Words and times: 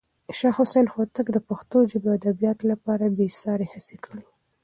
شاه 0.37 0.53
حسين 0.59 0.87
هوتک 0.93 1.27
د 1.31 1.37
پښتو 1.49 1.77
ژبې 1.91 2.07
او 2.11 2.17
ادب 2.19 2.57
لپاره 2.71 3.05
بې 3.15 3.27
ساری 3.39 3.67
هڅې 3.73 3.97
کړې. 4.05 4.23